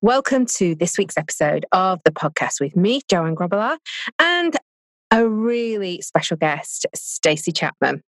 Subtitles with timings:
[0.00, 3.78] Welcome to this week's episode of the podcast with me, Joanne Grobbelaar,
[4.18, 4.56] and
[5.10, 8.02] a really special guest, Stacey Chapman.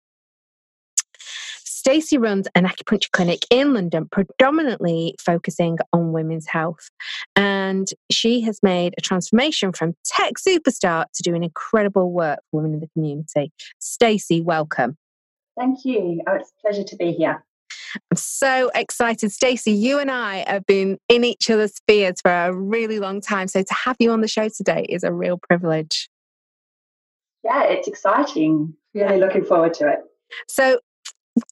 [1.63, 6.89] Stacey runs an acupuncture clinic in London, predominantly focusing on women's health.
[7.35, 12.73] And she has made a transformation from tech superstar to doing incredible work for women
[12.73, 13.51] in the community.
[13.79, 14.97] Stacey, welcome.
[15.57, 16.21] Thank you.
[16.27, 17.43] Oh, it's a pleasure to be here.
[18.11, 19.31] I'm so excited.
[19.31, 23.47] Stacey, you and I have been in each other's spheres for a really long time.
[23.47, 26.09] So to have you on the show today is a real privilege.
[27.43, 28.73] Yeah, it's exciting.
[28.93, 29.99] Really looking forward to it.
[30.47, 30.79] So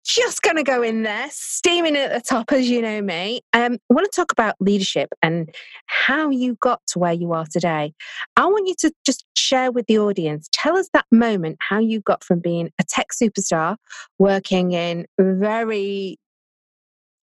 [0.03, 3.41] just going to go in there, steaming at the top, as you know me.
[3.53, 5.53] Um, I want to talk about leadership and
[5.87, 7.93] how you got to where you are today.
[8.35, 12.01] I want you to just share with the audience, tell us that moment, how you
[12.01, 13.77] got from being a tech superstar,
[14.17, 16.17] working in very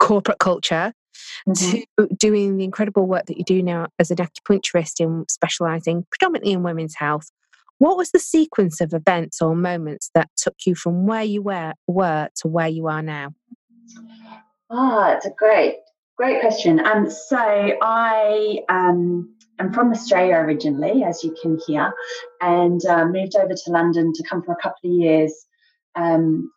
[0.05, 0.93] corporate culture,
[1.49, 1.81] mm-hmm.
[1.99, 6.53] to doing the incredible work that you do now as an acupuncturist in specializing predominantly
[6.53, 7.31] in women's health
[7.79, 11.75] what was the sequence of events or moments that took you from where you were,
[11.87, 13.35] were to where you are now?
[14.71, 15.77] Ah, it's a great,
[16.17, 16.85] great question.
[16.85, 21.93] Um, so I um, am from Australia originally, as you can hear,
[22.41, 25.35] and uh, moved over to London to come for a couple of years.
[25.97, 26.51] Um,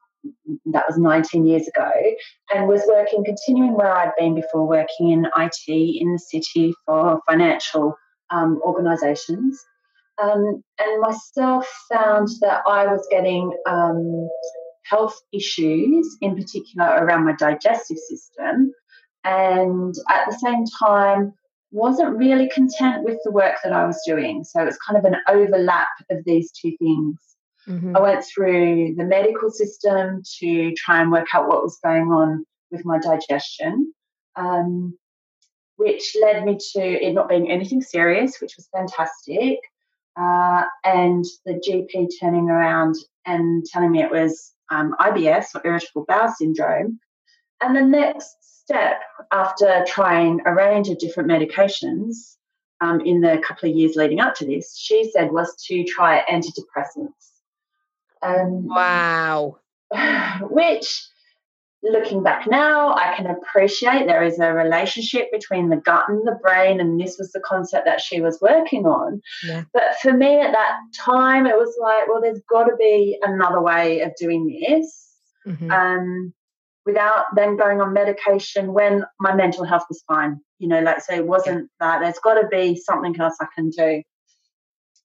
[0.65, 1.91] that was 19 years ago,
[2.53, 7.19] and was working, continuing where I'd been before, working in IT in the city for
[7.27, 7.95] financial
[8.29, 9.63] um, organisations
[10.21, 14.29] um, and myself found that I was getting um,
[14.83, 18.73] health issues, in particular around my digestive system,
[19.23, 21.33] and at the same time
[21.71, 24.43] wasn't really content with the work that I was doing.
[24.43, 27.17] So it's kind of an overlap of these two things.
[27.67, 27.97] Mm-hmm.
[27.97, 32.45] I went through the medical system to try and work out what was going on
[32.71, 33.93] with my digestion.
[34.35, 34.97] Um,
[35.77, 39.59] which led me to it not being anything serious, which was fantastic
[40.19, 46.05] uh, and the GP turning around and telling me it was um, IBS or irritable
[46.07, 46.99] bowel syndrome.
[47.61, 52.35] And the next step, after trying a range of different medications
[52.81, 56.23] um, in the couple of years leading up to this, she said was to try
[56.29, 57.36] antidepressants.
[58.21, 59.57] Um, wow.
[60.41, 61.07] Which
[61.83, 66.37] looking back now, I can appreciate there is a relationship between the gut and the
[66.41, 69.21] brain, and this was the concept that she was working on.
[69.43, 69.63] Yeah.
[69.73, 73.61] But for me at that time, it was like, well, there's got to be another
[73.61, 75.05] way of doing this.
[75.45, 75.71] Mm-hmm.
[75.71, 76.33] Um,
[76.87, 80.39] without then going on medication when my mental health was fine.
[80.57, 83.69] You know, like so it wasn't that there's got to be something else I can
[83.69, 84.01] do.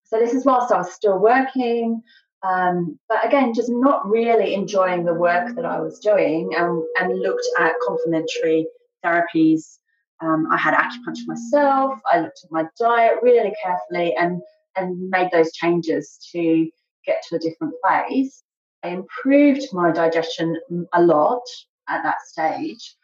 [0.04, 2.02] So this is whilst I was still working.
[2.42, 7.20] Um, but again, just not really enjoying the work that I was doing and, and
[7.20, 8.66] looked at complementary
[9.04, 9.78] therapies.
[10.20, 12.00] Um, I had acupuncture myself.
[12.12, 14.40] I looked at my diet really carefully and,
[14.76, 16.68] and made those changes to
[17.06, 18.42] get to a different place.
[18.84, 20.58] I improved my digestion
[20.92, 21.42] a lot
[21.88, 22.96] at that stage.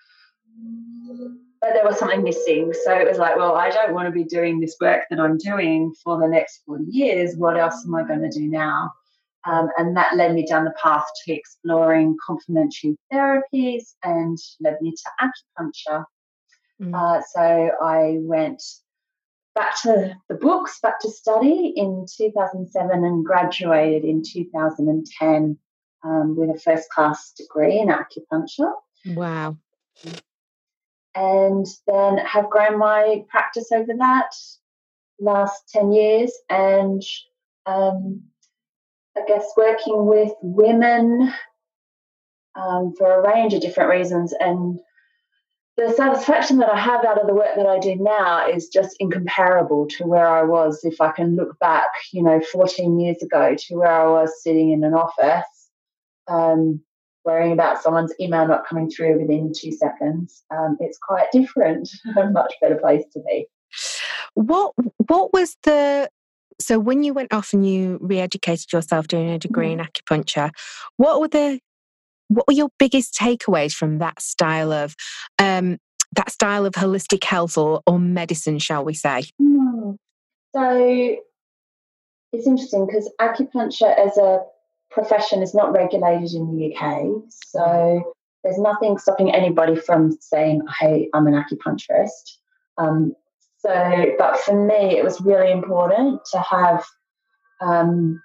[1.61, 2.73] But there was something missing.
[2.85, 5.39] So it was like, well, I don't want to be doing this work that I'm
[5.39, 7.37] doing for the next 40 years.
[7.37, 8.93] What else am I going to do now?
[9.47, 14.93] Um, and that led me down the path to exploring complementary therapies and led me
[14.93, 16.05] to acupuncture.
[16.83, 16.95] Mm.
[16.95, 18.63] Uh, so I went
[19.55, 25.59] back to the books, back to study in 2007 and graduated in 2010
[26.05, 28.73] um, with a first class degree in acupuncture.
[29.07, 29.57] Wow.
[31.15, 34.31] And then have grown my practice over that
[35.21, 37.03] last 10 years and
[37.67, 38.23] um,
[39.19, 41.33] I guess, working with women
[42.55, 44.35] um, for a range of different reasons.
[44.39, 44.79] And
[45.77, 48.97] the satisfaction that I have out of the work that I do now is just
[48.99, 53.55] incomparable to where I was if I can look back, you know, 14 years ago
[53.57, 55.47] to where I was sitting in an office,
[56.27, 56.81] um,
[57.25, 60.43] worrying about someone's email not coming through within two seconds.
[60.51, 63.47] Um, it's quite different, a much better place to be.
[64.35, 64.73] What
[65.07, 66.09] what was the
[66.61, 69.81] so when you went off and you re-educated yourself doing a degree mm-hmm.
[69.81, 70.51] in acupuncture,
[70.97, 71.61] what were the
[72.29, 74.95] what were your biggest takeaways from that style of
[75.39, 75.79] um,
[76.13, 79.25] that style of holistic health or, or medicine, shall we say?
[79.41, 79.97] Mm.
[80.55, 81.17] So
[82.33, 84.41] it's interesting because acupuncture as a
[84.91, 87.07] profession is not regulated in the UK.
[87.31, 92.37] So there's nothing stopping anybody from saying, hey, I'm an acupuncturist.
[92.79, 93.15] Um,
[93.69, 96.85] so, but for me, it was really important to have
[97.61, 98.21] um,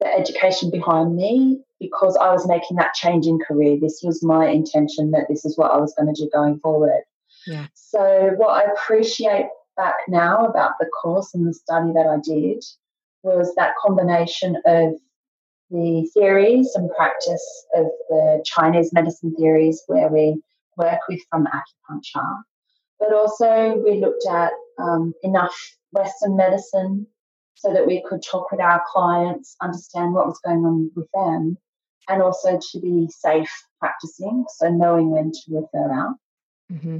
[0.00, 3.78] the education behind me because I was making that change in career.
[3.80, 7.02] This was my intention that this is what I was going to do going forward.
[7.46, 7.68] Yeah.
[7.72, 9.46] So, what I appreciate
[9.78, 12.62] back now about the course and the study that I did
[13.22, 14.92] was that combination of
[15.70, 20.42] the theories and practice of the Chinese medicine theories where we
[20.76, 22.42] work with from acupuncture,
[23.00, 25.56] but also we looked at um, enough
[25.92, 27.06] Western medicine
[27.54, 31.56] so that we could talk with our clients, understand what was going on with them,
[32.08, 36.14] and also to be safe practicing, so knowing when to refer out.
[36.72, 36.98] Mm-hmm.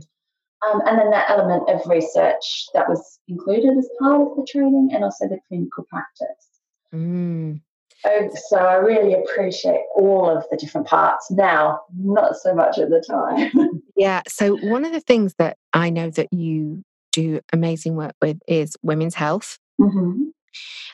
[0.64, 4.90] Um, and then that element of research that was included as part of the training
[4.92, 6.48] and also the clinical practice.
[6.94, 7.60] Mm.
[8.04, 12.90] So, so I really appreciate all of the different parts now, not so much at
[12.90, 13.82] the time.
[13.96, 14.22] yeah.
[14.28, 18.76] So one of the things that I know that you do amazing work with is
[18.82, 19.59] women's health.
[19.81, 20.25] Mm-hmm.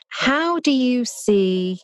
[0.09, 1.79] How do you see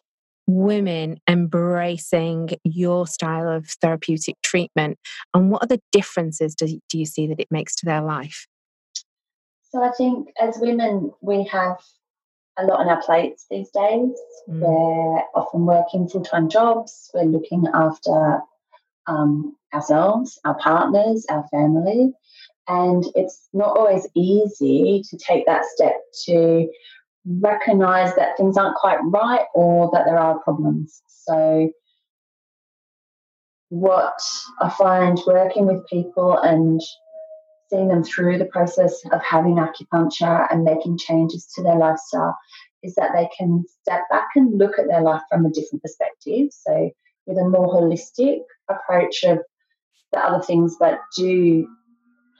[0.47, 4.97] women embracing your style of therapeutic treatment
[5.33, 8.45] and what are the differences do, do you see that it makes to their life
[9.63, 11.77] so i think as women we have
[12.57, 14.11] a lot on our plates these days
[14.47, 14.59] mm.
[14.59, 18.39] we're often working full-time jobs we're looking after
[19.07, 22.13] um, ourselves our partners our family
[22.67, 25.95] and it's not always easy to take that step
[26.25, 26.67] to
[27.25, 31.01] recognize that things aren't quite right or that there are problems.
[31.07, 31.71] So,
[33.69, 34.19] what
[34.61, 36.79] I find working with people and
[37.69, 42.37] seeing them through the process of having acupuncture and making changes to their lifestyle
[42.83, 46.49] is that they can step back and look at their life from a different perspective.
[46.51, 46.91] So,
[47.25, 49.39] with a more holistic approach of
[50.11, 51.67] the other things that do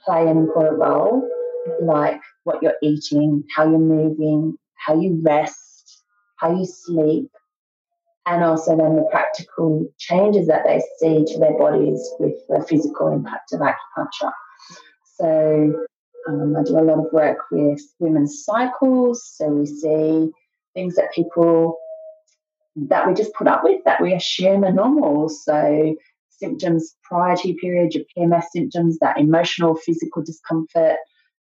[0.06, 1.28] play an important role,
[1.82, 6.04] like what you're eating, how you're moving, how you rest,
[6.36, 7.30] how you sleep,
[8.26, 13.12] and also then the practical changes that they see to their bodies with the physical
[13.12, 14.32] impact of acupuncture.
[15.18, 15.86] So
[16.28, 19.24] um, I do a lot of work with women's cycles.
[19.36, 20.30] So we see
[20.74, 21.78] things that people
[22.76, 25.28] that we just put up with that we assume are normal.
[25.28, 25.96] So
[26.38, 30.96] symptoms prior to your period, your PMS symptoms, that emotional, physical discomfort,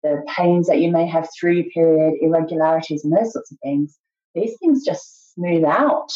[0.02, 3.98] the pains that you may have through your period, irregularities, and those sorts of things,
[4.34, 6.12] these things just smooth out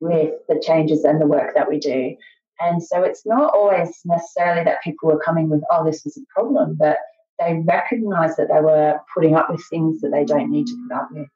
[0.00, 2.16] with the changes and the work that we do.
[2.60, 6.20] And so it's not always necessarily that people were coming with, oh, this was a
[6.34, 6.98] problem, but
[7.38, 10.96] they recognize that they were putting up with things that they don't need to put
[10.96, 11.28] up with.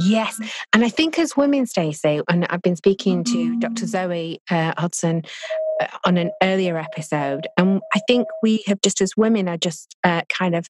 [0.00, 0.40] Yes.
[0.72, 3.86] And I think as women, Stacey, and I've been speaking to Dr.
[3.86, 5.22] Zoe uh, Hudson
[5.80, 9.96] uh, on an earlier episode, and I think we have just as women are just
[10.04, 10.68] uh, kind of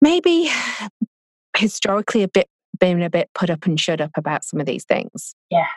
[0.00, 0.50] maybe
[1.56, 2.48] historically a bit
[2.78, 5.34] been a bit put up and shut up about some of these things.
[5.50, 5.68] Yeah.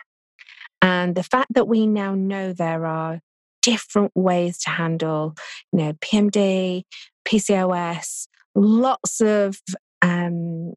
[0.82, 3.20] And the fact that we now know there are
[3.62, 5.34] different ways to handle,
[5.72, 6.82] you know, PMD,
[7.26, 9.60] PCOS, lots of
[10.02, 10.74] um,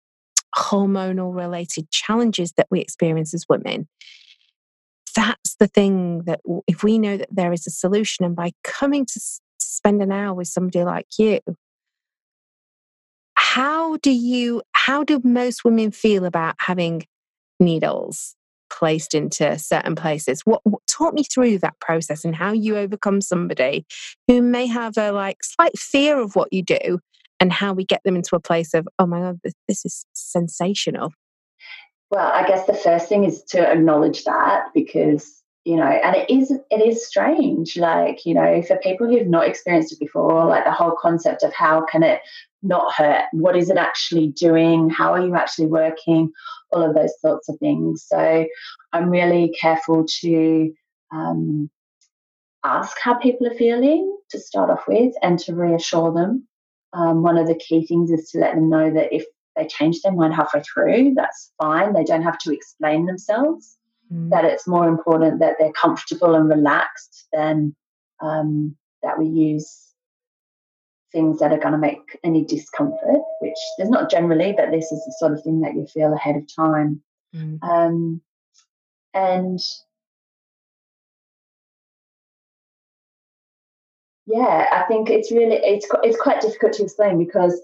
[0.55, 3.87] hormonal related challenges that we experience as women.
[5.15, 9.05] That's the thing that if we know that there is a solution, and by coming
[9.05, 9.19] to
[9.59, 11.39] spend an hour with somebody like you,
[13.35, 17.03] how do you how do most women feel about having
[17.59, 18.35] needles
[18.69, 23.21] placed into certain places what, what talk me through that process and how you overcome
[23.21, 23.85] somebody
[24.27, 26.99] who may have a like slight fear of what you do
[27.39, 30.05] and how we get them into a place of oh my god this, this is
[30.13, 31.11] sensational
[32.11, 36.29] well i guess the first thing is to acknowledge that because you know and it
[36.29, 40.63] is it is strange like you know for people who've not experienced it before like
[40.63, 42.21] the whole concept of how can it
[42.61, 43.25] not hurt?
[43.31, 44.89] What is it actually doing?
[44.89, 46.31] How are you actually working?
[46.71, 48.05] All of those sorts of things.
[48.07, 48.45] So
[48.93, 50.73] I'm really careful to
[51.11, 51.69] um,
[52.63, 56.47] ask how people are feeling to start off with and to reassure them.
[56.93, 60.01] Um, one of the key things is to let them know that if they change
[60.01, 61.93] their mind halfway through, that's fine.
[61.93, 63.77] They don't have to explain themselves.
[64.11, 64.29] Mm.
[64.31, 67.75] That it's more important that they're comfortable and relaxed than
[68.21, 69.93] um, that we use
[71.11, 75.03] things that are going to make any discomfort, which there's not generally, but this is
[75.05, 77.01] the sort of thing that you feel ahead of time.
[77.35, 77.63] Mm.
[77.63, 78.21] Um,
[79.13, 79.59] and
[84.29, 87.59] yeah, I think it's really it's it's quite difficult to explain because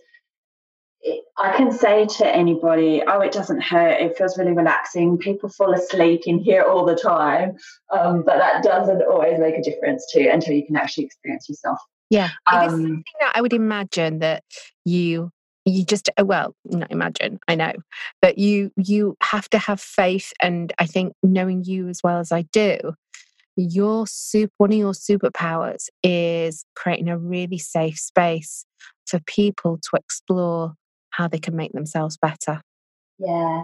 [1.01, 4.01] it, I can say to anybody, "Oh, it doesn't hurt.
[4.01, 5.19] It feels really relaxing.
[5.19, 7.55] People fall asleep in here all the time,"
[7.91, 11.79] um, but that doesn't always make a difference to until you can actually experience yourself.
[12.09, 12.29] Yeah.
[12.51, 13.03] Um,
[13.33, 14.43] I would imagine that
[14.85, 15.31] you
[15.65, 17.73] you just uh, well not imagine i know
[18.21, 22.31] but you you have to have faith and i think knowing you as well as
[22.31, 22.77] i do
[23.55, 28.65] your super, one of your superpowers is creating a really safe space
[29.07, 30.73] for people to explore
[31.11, 32.61] how they can make themselves better.
[33.17, 33.63] Yeah.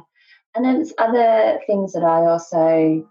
[0.56, 3.08] And then there's other things that I also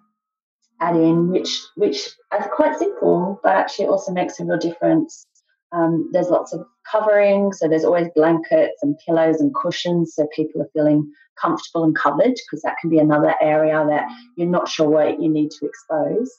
[0.80, 5.26] add in, which which are quite simple, but actually also makes a real difference.
[5.72, 10.62] Um, there's lots of covering, so there's always blankets and pillows and cushions, so people
[10.62, 11.10] are feeling
[11.40, 14.06] comfortable and covered, because that can be another area that
[14.36, 16.30] you're not sure what you need to expose.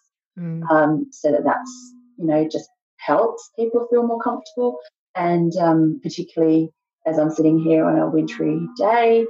[0.41, 0.69] Mm.
[0.69, 4.79] Um, so that that's you know just helps people feel more comfortable,
[5.15, 6.71] and um, particularly
[7.05, 9.25] as I'm sitting here on a wintry day,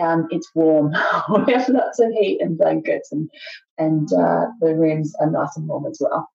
[0.00, 0.92] um, it's warm.
[1.46, 3.30] we have lots of heat and blankets, and
[3.78, 6.28] and uh, the rooms are nice and warm as well.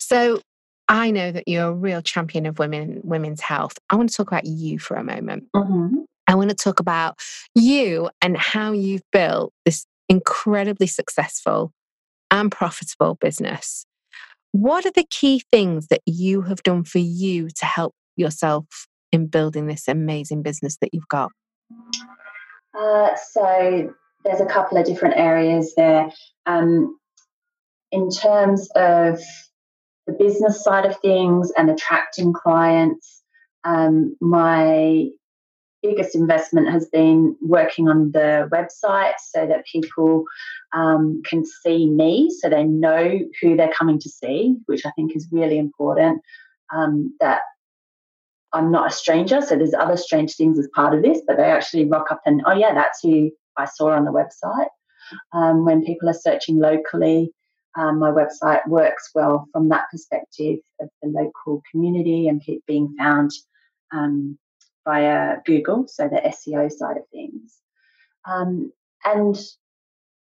[0.00, 0.40] So
[0.88, 3.78] I know that you're a real champion of women women's health.
[3.90, 5.44] I want to talk about you for a moment.
[5.54, 5.98] Mm-hmm.
[6.26, 7.18] I want to talk about
[7.54, 11.72] you and how you've built this incredibly successful
[12.30, 13.86] and profitable business.
[14.52, 18.66] What are the key things that you have done for you to help yourself
[19.12, 21.30] in building this amazing business that you've got?
[22.78, 23.92] Uh, so
[24.24, 26.10] there's a couple of different areas there.
[26.46, 26.98] Um,
[27.92, 29.20] in terms of
[30.06, 33.22] the business side of things and attracting clients,
[33.64, 35.08] um, my
[35.82, 40.24] biggest investment has been working on the website so that people
[40.72, 45.16] um, can see me, so they know who they're coming to see, which I think
[45.16, 46.22] is really important.
[46.74, 47.40] Um, that
[48.52, 51.44] I'm not a stranger, so there's other strange things as part of this, but they
[51.44, 54.68] actually rock up and, oh, yeah, that's who I saw on the website.
[55.32, 57.32] Um, when people are searching locally,
[57.76, 63.30] um, my website works well from that perspective of the local community and being found
[63.92, 64.38] um,
[64.86, 67.58] via Google, so the SEO side of things.
[68.26, 68.72] Um,
[69.04, 69.38] and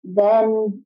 [0.07, 0.85] then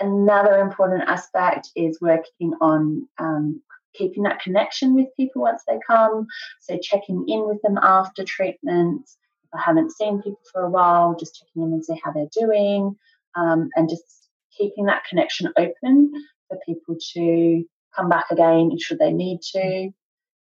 [0.00, 3.62] another important aspect is working on um,
[3.94, 6.26] keeping that connection with people once they come.
[6.60, 9.02] So checking in with them after treatment.
[9.44, 12.26] If I haven't seen people for a while, just checking in and see how they're
[12.32, 12.96] doing,
[13.36, 16.12] um, and just keeping that connection open
[16.48, 19.90] for people to come back again should they need to.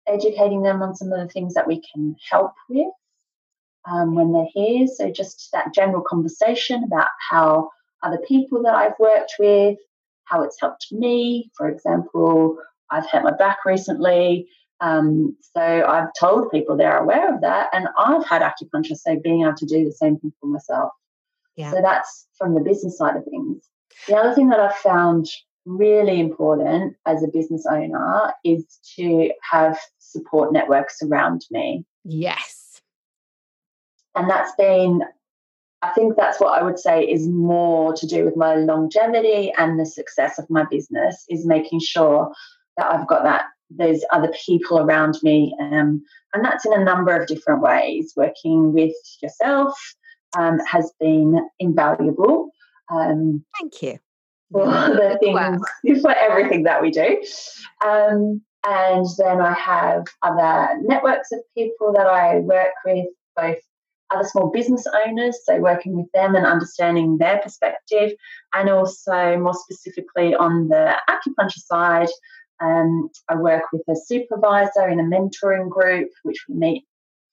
[0.07, 2.87] Educating them on some of the things that we can help with
[3.89, 4.87] um, when they're here.
[4.87, 7.69] So just that general conversation about how
[8.03, 9.77] other people that I've worked with,
[10.25, 11.51] how it's helped me.
[11.58, 12.58] For example,
[12.89, 14.48] I've hurt my back recently.
[14.79, 19.43] Um, so I've told people they're aware of that, and I've had acupuncture, so being
[19.43, 20.91] able to do the same thing for myself.
[21.55, 21.72] Yeah.
[21.72, 23.63] So that's from the business side of things.
[24.08, 25.27] The other thing that I've found
[25.65, 28.65] really important as a business owner is
[28.96, 31.86] to have support networks around me.
[32.03, 32.81] Yes.
[34.15, 35.03] And that's been,
[35.83, 39.79] I think that's what I would say is more to do with my longevity and
[39.79, 42.31] the success of my business, is making sure
[42.77, 43.45] that I've got that
[43.77, 48.13] those other people around me, um, and that's in a number of different ways.
[48.15, 49.73] Working with yourself
[50.38, 52.51] um, has been invaluable.
[52.89, 54.00] Um, Thank you.
[54.51, 55.57] For the things, wow.
[56.01, 57.23] for everything that we do.
[57.85, 63.57] Um, and then I have other networks of people that I work with, both
[64.13, 68.11] other small business owners, so working with them and understanding their perspective,
[68.53, 72.09] and also more specifically on the acupuncture side,
[72.61, 76.85] um, I work with a supervisor in a mentoring group, which we meet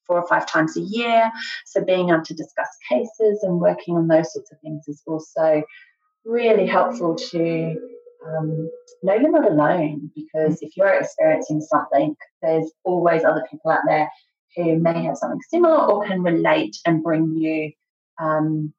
[0.07, 1.31] four or five times a year.
[1.65, 5.61] So being able to discuss cases and working on those sorts of things is also
[6.25, 7.79] really helpful to
[8.25, 8.69] um,
[9.03, 14.09] know you're not alone because if you're experiencing something, there's always other people out there
[14.55, 17.71] who may have something similar or can relate and bring you
[18.19, 18.73] um,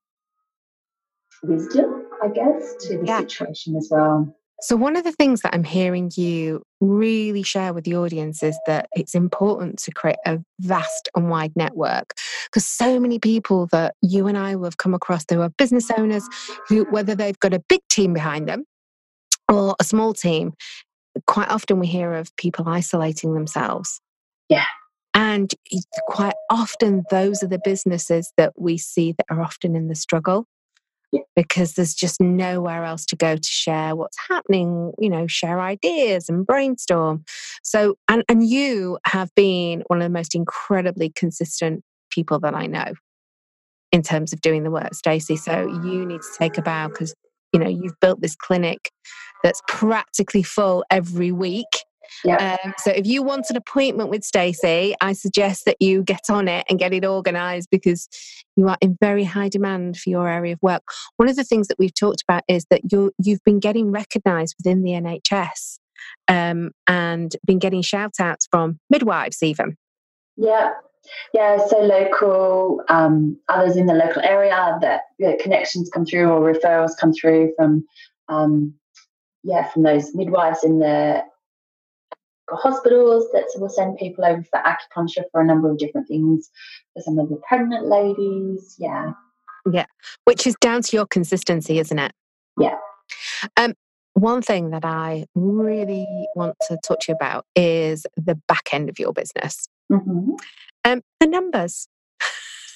[1.42, 3.20] wisdom, I guess, to the yeah.
[3.20, 4.34] situation as well.
[4.62, 8.58] So, one of the things that I'm hearing you really share with the audience is
[8.66, 12.12] that it's important to create a vast and wide network
[12.44, 16.28] because so many people that you and I have come across who are business owners
[16.68, 18.64] who, whether they've got a big team behind them
[19.50, 20.52] or a small team,
[21.26, 24.00] quite often we hear of people isolating themselves.
[24.50, 24.66] Yeah.
[25.14, 25.52] And
[26.08, 30.46] quite often, those are the businesses that we see that are often in the struggle
[31.34, 36.28] because there's just nowhere else to go to share what's happening, you know, share ideas
[36.28, 37.24] and brainstorm.
[37.62, 42.66] So, and, and you have been one of the most incredibly consistent people that I
[42.66, 42.92] know
[43.92, 45.36] in terms of doing the work, Stacey.
[45.36, 47.14] So you need to take a bow because,
[47.52, 48.90] you know, you've built this clinic
[49.42, 51.84] that's practically full every week.
[52.24, 52.58] Yeah.
[52.64, 56.48] Um, so if you want an appointment with Stacey, I suggest that you get on
[56.48, 58.08] it and get it organised because
[58.56, 60.82] you are in very high demand for your area of work.
[61.16, 64.56] One of the things that we've talked about is that you you've been getting recognised
[64.58, 65.78] within the NHS
[66.28, 69.76] um, and been getting shout outs from midwives even.
[70.36, 70.72] Yeah.
[71.32, 76.92] Yeah, so local, um, others in the local area that connections come through or referrals
[77.00, 77.86] come through from,
[78.28, 78.74] um,
[79.42, 81.24] yeah, from those midwives in the
[82.56, 86.50] hospitals that will send people over for acupuncture for a number of different things
[86.94, 88.76] for some of the pregnant ladies.
[88.78, 89.12] Yeah.
[89.70, 89.86] Yeah.
[90.24, 92.12] Which is down to your consistency, isn't it?
[92.58, 92.76] Yeah.
[93.56, 93.74] Um,
[94.14, 98.88] one thing that I really want to talk to you about is the back end
[98.88, 99.68] of your business.
[99.90, 100.32] Mm-hmm.
[100.84, 101.88] Um, the numbers.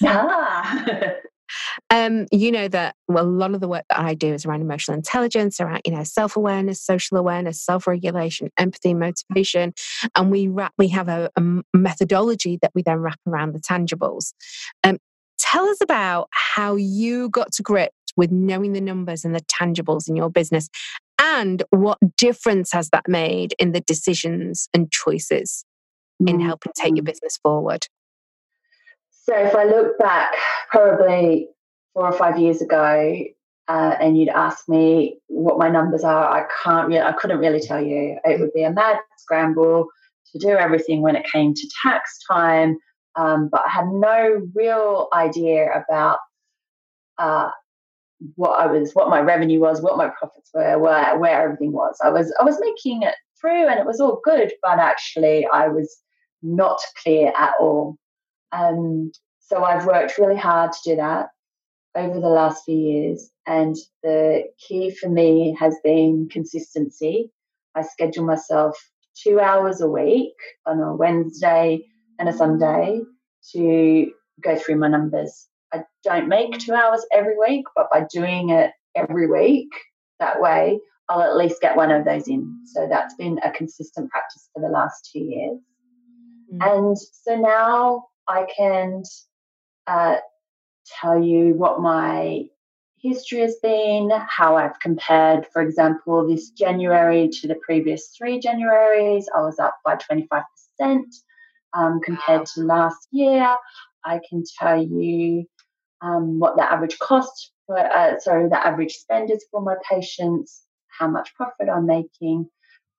[0.03, 0.85] Ah.
[1.89, 4.61] um, you know that well, a lot of the work that I do is around
[4.61, 9.73] emotional intelligence, around you know self awareness, social awareness, self regulation, empathy, motivation,
[10.15, 11.41] and we wrap we have a, a,
[11.73, 14.33] methodology that we then wrap around the tangibles.
[14.83, 14.97] Um,
[15.37, 20.07] tell us about how you got to grips with knowing the numbers and the tangibles
[20.07, 20.69] in your business,
[21.19, 25.65] and what difference has that made in the decisions and choices
[26.19, 26.45] in mm-hmm.
[26.45, 27.87] helping take your business forward?
[29.27, 30.33] So if I look back,
[30.69, 31.49] probably
[31.93, 33.23] four or five years ago,
[33.67, 37.59] uh, and you'd ask me what my numbers are, I can't really, I couldn't really
[37.59, 38.19] tell you.
[38.23, 39.87] It would be a mad scramble
[40.31, 42.77] to do everything when it came to tax time,
[43.15, 46.19] um, but I had no real idea about
[47.17, 47.49] uh,
[48.35, 51.97] what I was, what my revenue was, what my profits were, where where everything was.
[52.03, 55.67] I was I was making it through, and it was all good, but actually I
[55.69, 55.97] was
[56.43, 57.97] not clear at all.
[58.55, 61.29] Um, so I've worked really hard to do that
[61.95, 63.29] over the last few years.
[63.47, 67.31] And the key for me has been consistency.
[67.75, 68.77] I schedule myself
[69.15, 70.35] two hours a week
[70.65, 71.85] on a Wednesday
[72.19, 73.01] and a Sunday
[73.53, 75.47] to go through my numbers.
[75.73, 79.69] I don't make two hours every week, but by doing it every week
[80.19, 82.61] that way, I'll at least get one of those in.
[82.65, 85.59] So that's been a consistent practice for the last two years.
[86.53, 86.77] Mm.
[86.77, 89.03] And so now I can
[89.87, 90.17] uh,
[91.01, 92.45] tell you what my
[92.97, 99.25] history has been, how I've compared, for example, this January to the previous three Januaries.
[99.35, 100.43] I was up by 25%
[101.73, 103.55] um, compared to last year.
[104.03, 105.45] I can tell you
[106.01, 110.63] um, what the average cost, for, uh, sorry, the average spend is for my patients,
[110.87, 112.49] how much profit I'm making,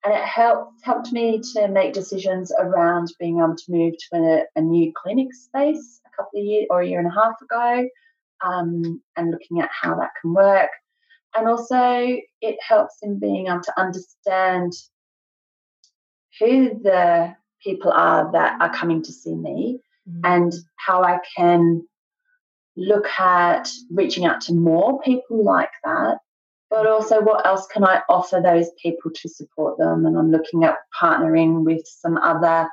[0.07, 4.43] and it helped helped me to make decisions around being able to move to a,
[4.55, 7.89] a new clinic space a couple of years or a year and a half ago,
[8.45, 10.69] um, and looking at how that can work.
[11.35, 14.71] And also, it helps in being able to understand
[16.39, 20.21] who the people are that are coming to see me mm-hmm.
[20.23, 21.85] and how I can
[22.77, 26.19] look at reaching out to more people like that
[26.69, 30.05] but also what else can I offer those people to support them?
[30.05, 32.69] And I'm looking at partnering with some other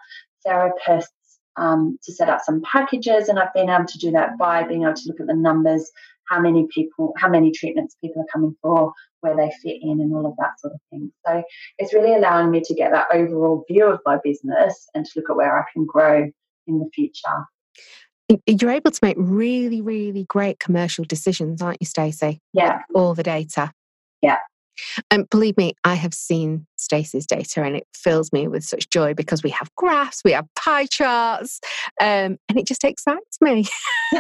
[0.47, 1.09] therapists
[1.57, 4.83] um, to set up some packages, and I've been able to do that by being
[4.83, 5.91] able to look at the numbers,
[6.29, 10.13] how many people, how many treatments people are coming for, where they fit in, and
[10.13, 11.13] all of that sort of thing.
[11.27, 11.43] So
[11.79, 15.31] it's really allowing me to get that overall view of my business and to look
[15.31, 16.29] at where I can grow
[16.67, 17.47] in the future
[18.47, 22.41] you're able to make really, really great commercial decisions, aren't you, Stacey?
[22.53, 22.81] Yeah.
[22.95, 23.73] All the data.
[24.25, 24.39] Yeah.
[25.11, 29.15] And believe me, I have seen Stacey's data and it fills me with such joy
[29.15, 31.61] because we have graphs, we have pie charts,
[32.01, 33.67] um, and it just excites me.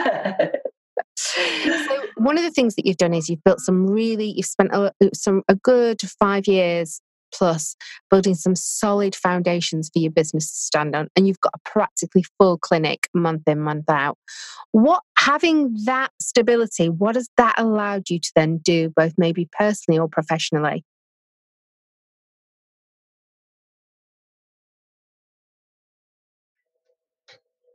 [1.17, 4.71] so one of the things that you've done is you've built some really, you've spent
[4.73, 7.01] a, some a good five years
[7.33, 7.77] plus
[8.11, 12.25] building some solid foundations for your business to stand on and you've got a practically
[12.39, 14.17] full clinic month in month out
[14.71, 19.99] what having that stability what has that allowed you to then do both maybe personally
[19.99, 20.85] or professionally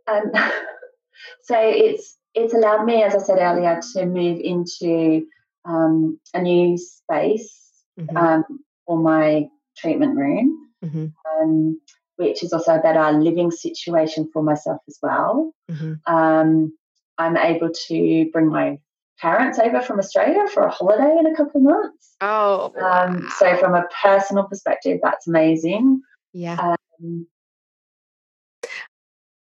[0.08, 0.32] um,
[1.44, 5.26] so it's it's allowed me as i said earlier to move into
[5.66, 8.18] um, a new space mm-hmm.
[8.18, 8.44] um,
[8.86, 11.08] for my treatment room, mm-hmm.
[11.42, 11.80] um,
[12.18, 15.54] which is also a better living situation for myself as well.
[15.72, 15.94] Mm-hmm.
[17.20, 18.80] I'm able to bring my
[19.20, 22.16] parents over from Australia for a holiday in a couple of months.
[22.22, 23.08] Oh, wow.
[23.08, 26.02] um, so from a personal perspective, that's amazing.
[26.34, 26.76] Yeah.
[27.02, 27.28] Um,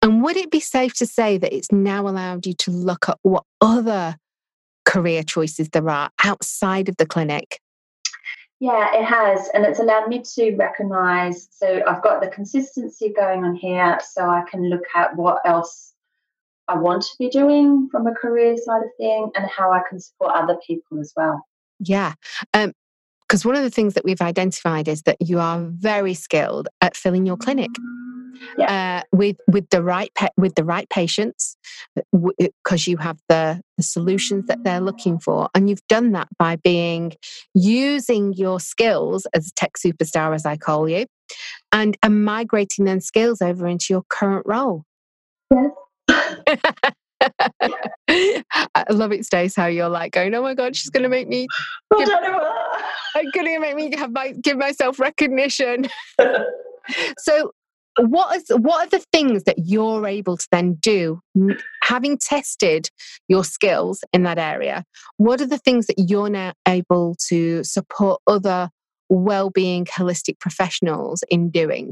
[0.01, 3.17] and would it be safe to say that it's now allowed you to look at
[3.21, 4.17] what other
[4.85, 7.59] career choices there are outside of the clinic?
[8.59, 9.49] Yeah, it has.
[9.53, 11.47] And it's allowed me to recognize.
[11.51, 15.93] So I've got the consistency going on here, so I can look at what else
[16.67, 19.99] I want to be doing from a career side of thing and how I can
[19.99, 21.45] support other people as well.
[21.79, 22.13] Yeah.
[22.53, 22.73] Um,
[23.27, 26.95] because one of the things that we've identified is that you are very skilled at
[26.95, 27.71] filling your clinic
[28.57, 29.01] yeah.
[29.03, 31.57] uh, with with the right pe- with the right patients
[32.37, 36.55] because you have the, the solutions that they're looking for and you've done that by
[36.57, 37.13] being
[37.53, 41.05] using your skills as a tech superstar as i call you
[41.71, 44.83] and, and migrating them skills over into your current role
[45.53, 45.71] yes
[48.09, 51.27] I love it, Stace, how you're like going, oh my God, she's going to make
[51.27, 51.47] me.
[51.97, 55.87] Give, I'm going to make me have my, give myself recognition.
[57.19, 57.51] so,
[57.99, 61.19] what is what are the things that you're able to then do
[61.83, 62.89] having tested
[63.27, 64.83] your skills in that area
[65.17, 68.69] what are the things that you're now able to support other
[69.09, 71.91] well-being holistic professionals in doing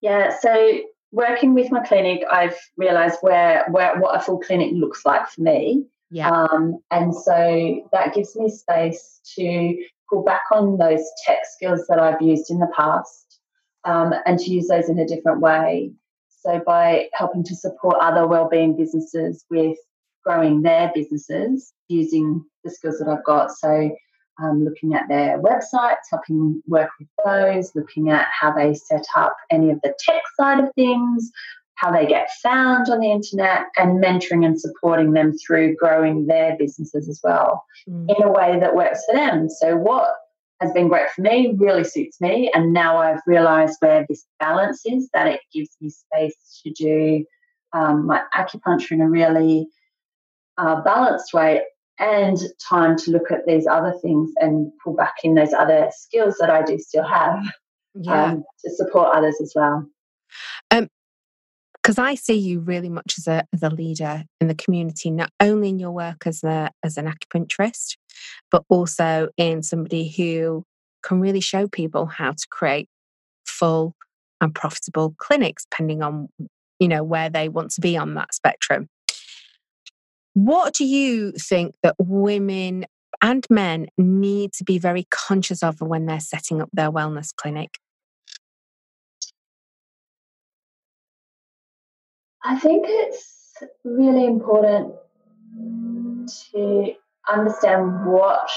[0.00, 0.80] yeah so
[1.10, 5.40] working with my clinic i've realized where where what a full clinic looks like for
[5.40, 6.30] me yeah.
[6.30, 9.76] Um, and so that gives me space to
[10.08, 13.40] pull back on those tech skills that I've used in the past
[13.84, 15.92] um, and to use those in a different way.
[16.40, 19.76] So, by helping to support other wellbeing businesses with
[20.24, 23.50] growing their businesses using the skills that I've got.
[23.50, 23.90] So,
[24.42, 29.36] um, looking at their websites, helping work with those, looking at how they set up
[29.50, 31.30] any of the tech side of things,
[31.74, 36.56] how they get found on the internet, and mentoring and supporting them through growing their
[36.56, 38.06] businesses as well mm.
[38.08, 39.48] in a way that works for them.
[39.48, 40.14] So, what
[40.60, 42.50] has been great for me, really suits me.
[42.52, 47.24] And now I've realized where this balance is, that it gives me space to do
[47.72, 49.68] um, my acupuncture in a really
[50.56, 51.62] uh, balanced way
[51.98, 56.36] and time to look at these other things and pull back in those other skills
[56.38, 57.44] that I do still have
[57.94, 58.24] yeah.
[58.24, 59.84] um, to support others as well.
[60.70, 60.88] Um,
[61.82, 65.30] because I see you really much as a as a leader in the community, not
[65.40, 67.96] only in your work as a as an acupuncturist,
[68.50, 70.64] but also in somebody who
[71.02, 72.88] can really show people how to create
[73.46, 73.94] full
[74.40, 76.28] and profitable clinics, depending on
[76.78, 78.88] you know where they want to be on that spectrum.
[80.38, 82.86] What do you think that women
[83.20, 87.70] and men need to be very conscious of when they're setting up their wellness clinic?
[92.44, 94.94] I think it's really important
[96.52, 96.92] to
[97.28, 98.48] understand what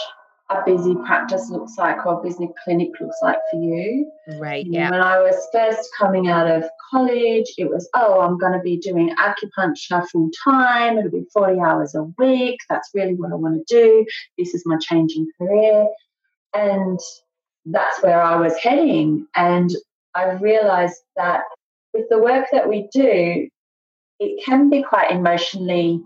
[0.58, 4.12] a busy practice looks like or a busy clinic looks like for you.
[4.40, 4.66] Right.
[4.68, 4.92] Yeah.
[4.92, 8.78] When I was first coming out of college, it was, oh, I'm going to be
[8.78, 10.98] doing acupuncture full time.
[10.98, 12.60] It'll be 40 hours a week.
[12.70, 14.06] That's really what I want to do.
[14.38, 15.88] This is my changing career.
[16.54, 17.00] And
[17.66, 19.28] that's where I was heading.
[19.36, 19.70] And
[20.16, 21.42] I realized that
[21.94, 23.48] with the work that we do,
[24.20, 26.02] it can be quite emotionally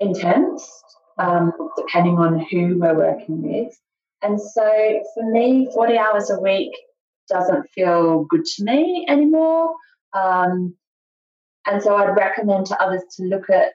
[0.00, 0.68] intense,
[1.18, 3.74] um, depending on who we're working with.
[4.22, 6.72] And so for me, 40 hours a week
[7.28, 9.74] doesn't feel good to me anymore.
[10.12, 10.74] Um,
[11.66, 13.72] and so I'd recommend to others to look at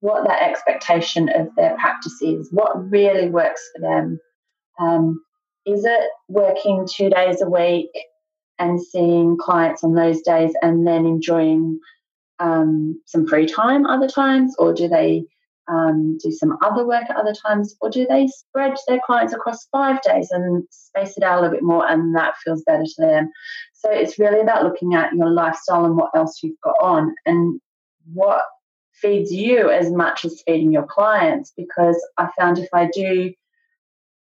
[0.00, 4.20] what that expectation of their practice is, what really works for them.
[4.78, 5.22] Um,
[5.66, 7.90] is it working two days a week
[8.58, 11.78] and seeing clients on those days and then enjoying
[12.38, 15.24] um, some free time other times, or do they
[15.68, 19.66] um, do some other work at other times, or do they spread their clients across
[19.66, 23.00] five days and space it out a little bit more, and that feels better to
[23.00, 23.30] them?
[23.72, 27.60] So it's really about looking at your lifestyle and what else you've got on, and
[28.12, 28.42] what
[28.92, 31.52] feeds you as much as feeding your clients.
[31.56, 33.32] Because I found if I do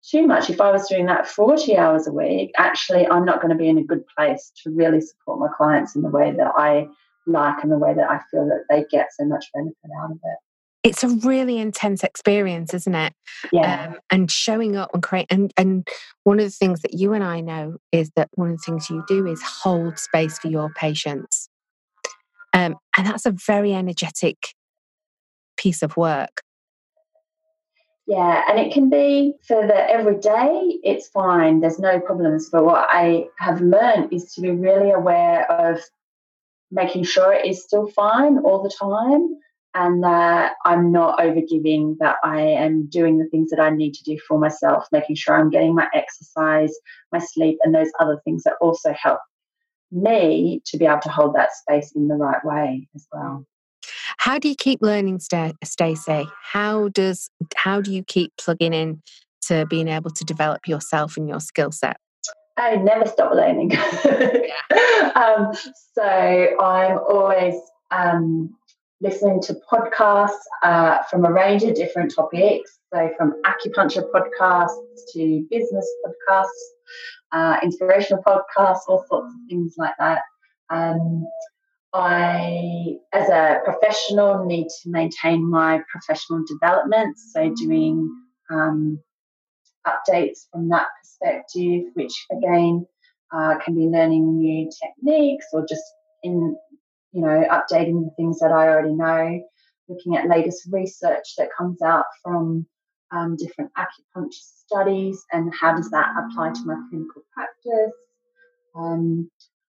[0.08, 3.50] too much, if I was doing that 40 hours a week, actually, I'm not going
[3.50, 6.52] to be in a good place to really support my clients in the way that
[6.56, 6.88] I
[7.26, 10.18] like and the way that I feel that they get so much benefit out of
[10.22, 10.38] it.
[10.84, 13.14] It's a really intense experience, isn't it?
[13.50, 13.86] Yeah.
[13.86, 15.88] Um, and showing up and create and and
[16.24, 18.90] one of the things that you and I know is that one of the things
[18.90, 21.48] you do is hold space for your patients.
[22.52, 24.36] Um, and that's a very energetic
[25.56, 26.42] piece of work.
[28.06, 32.50] Yeah, and it can be for the everyday, it's fine, there's no problems.
[32.50, 35.80] But what I have learned is to be really aware of
[36.70, 39.36] making sure it is still fine all the time
[39.74, 44.04] and that I'm not overgiving, that I am doing the things that I need to
[44.04, 46.72] do for myself, making sure I'm getting my exercise,
[47.12, 49.18] my sleep, and those other things that also help
[49.90, 53.44] me to be able to hold that space in the right way as well.
[54.18, 56.26] How do you keep learning, Stacey?
[56.42, 59.02] How does how do you keep plugging in
[59.42, 61.96] to being able to develop yourself and your skill set?
[62.56, 63.72] I never stop learning.
[65.14, 65.52] um,
[65.94, 67.54] so I'm always
[67.90, 68.54] um,
[69.04, 72.78] listening to podcasts uh, from a range of different topics.
[72.92, 74.78] So from acupuncture podcasts
[75.12, 76.46] to business podcasts,
[77.32, 80.22] uh, inspirational podcasts, all sorts of things like that.
[80.70, 81.26] Um,
[81.92, 87.16] I, as a professional, need to maintain my professional development.
[87.18, 88.10] So doing
[88.50, 88.98] um,
[89.86, 92.86] updates from that perspective, which again
[93.32, 95.84] uh, can be learning new techniques or just
[96.22, 96.56] in,
[97.14, 99.40] you know, updating the things that I already know,
[99.88, 102.66] looking at latest research that comes out from
[103.10, 107.94] um, different acupuncture studies and how does that apply to my clinical practice.
[108.74, 109.30] Um,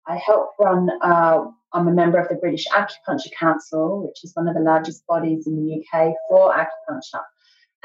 [0.06, 4.48] I help run, uh, I'm a member of the British Acupuncture Council, which is one
[4.48, 7.22] of the largest bodies in the UK for acupuncture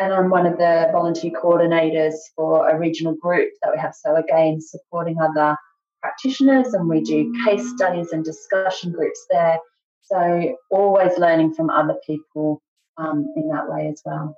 [0.02, 3.94] and I'm one of the volunteer coordinators for a regional group that we have.
[3.94, 5.56] So, again, supporting other
[6.02, 9.60] practitioners, and we do case studies and discussion groups there.
[10.04, 12.62] So, always learning from other people
[12.98, 14.36] um, in that way as well.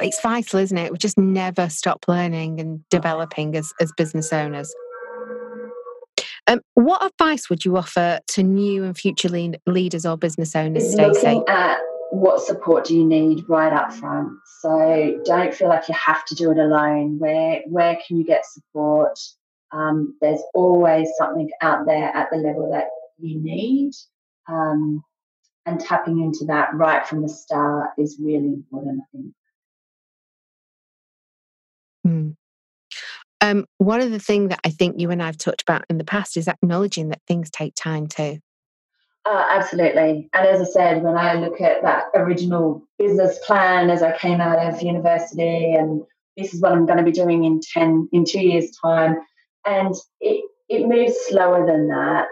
[0.00, 0.92] It's vital, isn't it?
[0.92, 4.72] We just never stop learning and developing as, as business owners.
[6.46, 9.28] Um, what advice would you offer to new and future
[9.66, 11.40] leaders or business owners, Stacey?
[11.48, 11.78] At
[12.10, 14.32] what support do you need right up front?
[14.60, 17.18] So don't feel like you have to do it alone.
[17.18, 19.18] Where where can you get support?
[19.72, 23.92] Um, there's always something out there at the level that you need.
[24.48, 25.02] Um,
[25.64, 29.34] and tapping into that right from the start is really important, I think.
[32.04, 32.30] Hmm.
[33.40, 36.04] Um, one of the things that I think you and I've talked about in the
[36.04, 38.38] past is acknowledging that things take time too.
[39.24, 40.28] Uh, absolutely.
[40.32, 44.40] And as I said, when I look at that original business plan as I came
[44.40, 46.02] out of university, and
[46.36, 49.16] this is what I'm going to be doing in 10, in two years' time,
[49.66, 52.28] and it, it moves slower than that.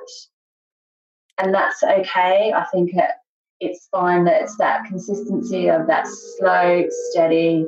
[1.39, 2.53] And that's okay.
[2.55, 3.11] I think it,
[3.61, 7.67] it's fine that it's that consistency of that slow, steady,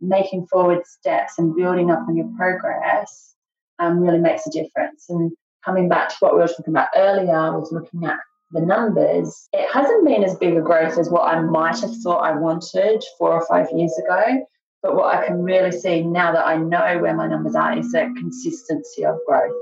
[0.00, 3.34] making forward steps and building up on your progress
[3.78, 5.06] um, really makes a difference.
[5.08, 5.32] And
[5.64, 8.18] coming back to what we were talking about earlier, I was looking at
[8.52, 12.20] the numbers, it hasn't been as big a growth as what I might have thought
[12.20, 14.46] I wanted four or five years ago.
[14.86, 17.92] But what I can really see now that I know where my numbers are is
[17.92, 19.52] a consistency of growth.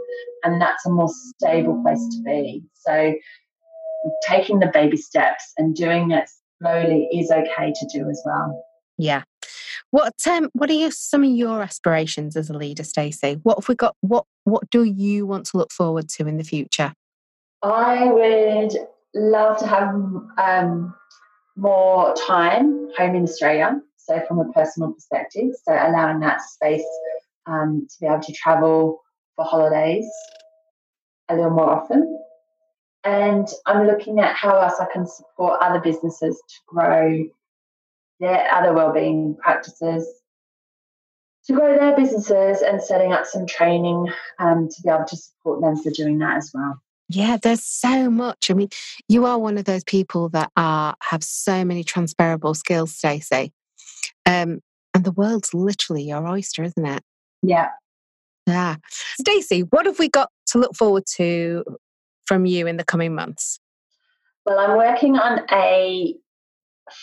[0.43, 2.63] And that's a more stable place to be.
[2.75, 3.15] So
[4.29, 6.29] taking the baby steps and doing it
[6.61, 8.63] slowly is okay to do as well.
[8.99, 9.23] Yeah.
[9.93, 13.41] What um what are your, some of your aspirations as a leader, Stacey?
[13.45, 16.45] What have we got what what do you want to look forward to in the
[16.45, 16.93] future?
[17.63, 18.73] I would
[19.15, 19.95] love to have
[20.37, 20.95] um,
[21.57, 23.81] more time home in Australia.
[24.07, 26.85] So, from a personal perspective, so allowing that space
[27.47, 29.01] um, to be able to travel
[29.37, 30.07] for holidays
[31.29, 32.21] a little more often.
[33.05, 37.25] And I'm looking at how else I can support other businesses to grow
[38.21, 40.07] their other wellbeing practices,
[41.47, 45.61] to grow their businesses, and setting up some training um, to be able to support
[45.61, 46.81] them for doing that as well.
[47.11, 48.51] Yeah, there's so much.
[48.51, 48.71] I mean,
[49.09, 53.53] you are one of those people that are have so many transferable skills, Stacey.
[54.27, 54.61] Um,
[54.95, 57.03] and the world's literally your oyster, isn't it?
[57.43, 57.69] Yeah.
[58.47, 58.77] Yeah.
[58.91, 61.65] Stacey, what have we got to look forward to
[62.27, 63.59] from you in the coming months?
[64.47, 66.15] Well, I'm working on a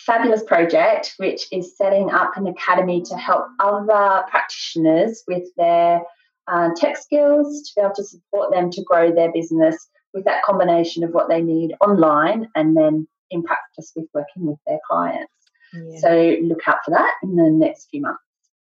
[0.06, 6.02] fabulous project which is setting up an academy to help other practitioners with their
[6.46, 10.42] uh, tech skills to be able to support them to grow their business with that
[10.44, 15.32] combination of what they need online and then in practice with working with their clients.
[15.72, 15.98] Yeah.
[16.00, 18.20] So look out for that in the next few months.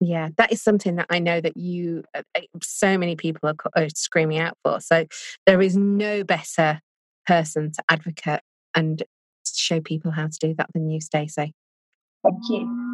[0.01, 3.55] Yeah, that is something that I know that you, uh, uh, so many people are,
[3.75, 4.79] are screaming out for.
[4.81, 5.05] So
[5.45, 6.81] there is no better
[7.25, 8.41] person to advocate
[8.75, 9.01] and
[9.47, 11.53] show people how to do that than you, Stacey.
[12.23, 12.93] Thank you.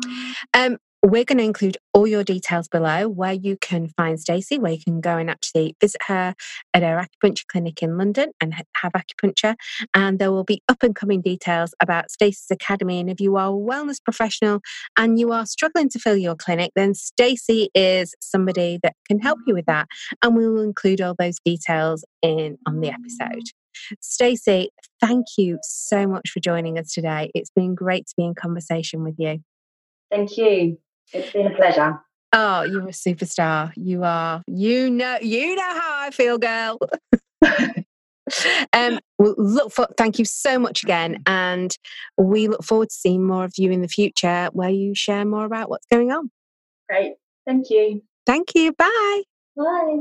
[0.54, 4.74] Um, we're going to include all your details below where you can find Stacey, where
[4.74, 6.36] you can go and actually visit her
[6.74, 9.56] at her acupuncture clinic in London and have acupuncture.
[9.96, 13.00] And there will be up and coming details about Stacey's Academy.
[13.00, 14.62] And if you are a wellness professional
[14.98, 19.40] and you are struggling to fill your clinic, then Stacey is somebody that can help
[19.48, 19.88] you with that.
[20.22, 23.44] And we will include all those details in on the episode.
[24.02, 27.32] Stacey, thank you so much for joining us today.
[27.34, 29.40] It's been great to be in conversation with you.
[30.12, 30.78] Thank you.
[31.14, 32.00] It's been a pleasure.
[32.34, 33.74] Oh, you're a superstar.
[33.76, 34.42] You are.
[34.48, 35.18] You know.
[35.22, 36.80] You know how I feel, girl.
[38.74, 39.88] um, we'll look for.
[39.98, 41.76] Thank you so much again, and
[42.18, 45.46] we look forward to seeing more of you in the future, where you share more
[45.46, 46.32] about what's going on.
[46.90, 47.16] Great.
[47.46, 48.02] Thank you.
[48.26, 48.72] Thank you.
[48.74, 49.24] Bye.
[49.58, 49.98] Bye.